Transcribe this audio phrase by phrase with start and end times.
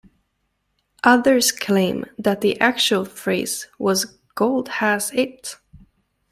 [1.03, 5.57] Others claim that the actual phrase was Gold has it!